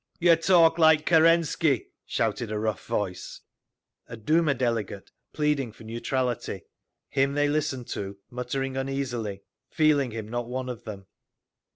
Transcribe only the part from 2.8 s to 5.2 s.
voice. A Duma delegate,